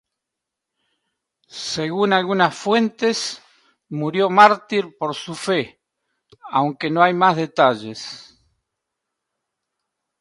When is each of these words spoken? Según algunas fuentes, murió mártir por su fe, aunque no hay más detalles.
Según 1.47 2.11
algunas 2.11 2.55
fuentes, 2.55 3.39
murió 3.89 4.31
mártir 4.31 4.97
por 4.97 5.13
su 5.13 5.35
fe, 5.35 5.79
aunque 6.49 6.89
no 6.89 7.03
hay 7.03 7.13
más 7.13 7.35
detalles. 7.35 8.41